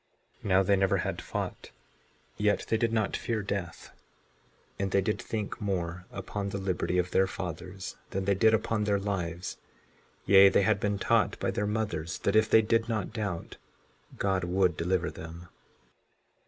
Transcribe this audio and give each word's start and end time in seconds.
56:47 0.39 0.49
Now 0.49 0.63
they 0.63 0.75
never 0.75 0.97
had 0.97 1.21
fought, 1.21 1.69
yet 2.35 2.65
they 2.69 2.77
did 2.77 2.91
not 2.91 3.15
fear 3.15 3.43
death; 3.43 3.91
and 4.79 4.89
they 4.89 4.99
did 4.99 5.21
think 5.21 5.61
more 5.61 6.05
upon 6.11 6.49
the 6.49 6.57
liberty 6.57 6.97
of 6.97 7.11
their 7.11 7.27
fathers 7.27 7.97
than 8.09 8.25
they 8.25 8.33
did 8.33 8.51
upon 8.55 8.85
their 8.85 8.97
lives; 8.97 9.57
yea, 10.25 10.49
they 10.49 10.63
had 10.63 10.79
been 10.79 10.97
taught 10.97 11.37
by 11.39 11.51
their 11.51 11.67
mothers, 11.67 12.17
that 12.17 12.35
if 12.35 12.49
they 12.49 12.63
did 12.63 12.89
not 12.89 13.13
doubt, 13.13 13.57
God 14.17 14.43
would 14.43 14.75
deliver 14.75 15.11
them. 15.11 15.49